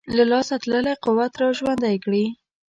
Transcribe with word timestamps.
له 0.15 0.23
لاسه 0.31 0.55
تللی 0.63 0.93
قوت 1.05 1.33
را 1.41 1.49
ژوندی 1.57 1.97
کړي. 2.03 2.25